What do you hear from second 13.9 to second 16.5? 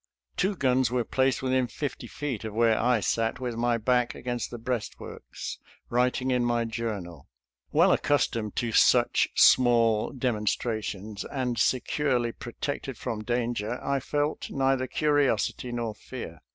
felt neither curiosity nor fear.